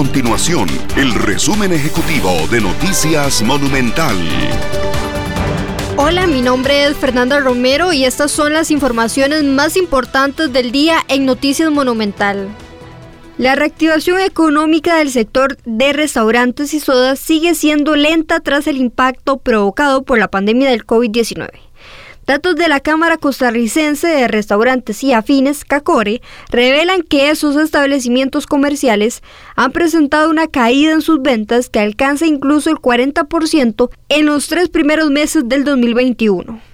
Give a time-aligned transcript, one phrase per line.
[0.00, 4.16] continuación el resumen ejecutivo de Noticias Monumental.
[5.98, 11.04] Hola, mi nombre es Fernanda Romero y estas son las informaciones más importantes del día
[11.08, 12.48] en Noticias Monumental.
[13.36, 19.36] La reactivación económica del sector de restaurantes y sodas sigue siendo lenta tras el impacto
[19.36, 21.50] provocado por la pandemia del COVID-19.
[22.30, 29.24] Datos de la Cámara Costarricense de Restaurantes y Afines, CACORE, revelan que esos establecimientos comerciales
[29.56, 34.68] han presentado una caída en sus ventas que alcanza incluso el 40% en los tres
[34.68, 36.69] primeros meses del 2021.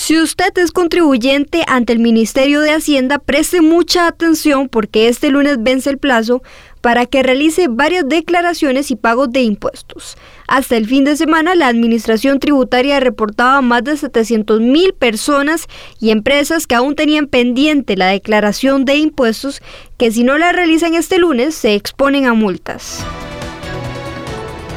[0.00, 5.58] Si usted es contribuyente ante el Ministerio de Hacienda, preste mucha atención porque este lunes
[5.60, 6.42] vence el plazo
[6.80, 10.16] para que realice varias declaraciones y pagos de impuestos.
[10.48, 15.66] Hasta el fin de semana, la Administración Tributaria reportaba más de 700 mil personas
[16.00, 19.60] y empresas que aún tenían pendiente la declaración de impuestos
[19.98, 23.04] que si no la realizan este lunes se exponen a multas.